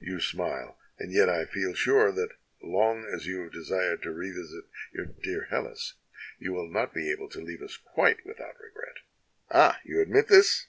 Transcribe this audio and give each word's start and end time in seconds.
You 0.00 0.20
smile, 0.20 0.78
and 0.98 1.12
yet 1.12 1.28
I 1.28 1.44
feel 1.44 1.74
sure 1.74 2.10
that 2.10 2.30
long 2.62 3.04
as 3.04 3.26
you 3.26 3.42
have 3.42 3.52
desired 3.52 4.02
to 4.04 4.10
revisit 4.10 4.64
your 4.94 5.04
dear 5.04 5.48
Hellas, 5.50 5.96
you 6.38 6.54
will 6.54 6.70
not 6.70 6.94
be 6.94 7.10
able 7.12 7.28
to 7.28 7.42
leave 7.42 7.60
us 7.60 7.76
quite 7.76 8.24
without 8.24 8.58
regret. 8.58 8.96
Ah, 9.50 9.78
you 9.84 10.00
admit 10.00 10.28
this? 10.28 10.66